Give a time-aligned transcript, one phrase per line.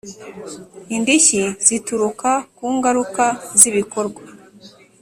[0.95, 3.25] Indishyi zituruka ku ngaruka
[3.59, 4.21] z ibikorwa